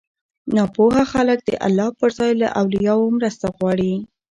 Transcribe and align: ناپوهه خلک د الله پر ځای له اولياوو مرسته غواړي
ناپوهه 0.55 1.03
خلک 1.13 1.39
د 1.43 1.49
الله 1.67 1.89
پر 1.99 2.09
ځای 2.17 2.31
له 2.41 2.47
اولياوو 2.61 3.13
مرسته 3.17 3.45
غواړي 3.57 3.93